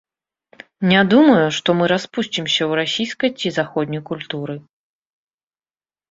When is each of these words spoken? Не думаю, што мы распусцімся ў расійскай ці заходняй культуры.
Не 0.91 1.01
думаю, 1.11 1.45
што 1.57 1.69
мы 1.81 1.85
распусцімся 1.93 2.61
ў 2.69 2.79
расійскай 2.79 3.31
ці 3.41 3.47
заходняй 3.59 4.03
культуры. 4.09 4.55